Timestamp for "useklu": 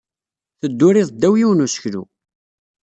1.65-2.03